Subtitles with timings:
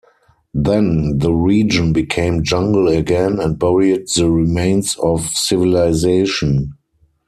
[0.55, 6.73] Then the region became jungle again and buried the remains of civilization.